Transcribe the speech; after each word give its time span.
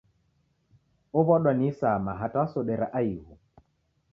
Ow'adwa 1.17 1.51
ni 1.55 1.65
isama 1.71 2.11
hata 2.19 2.37
wasodera 2.41 2.87
aighu. 2.99 3.33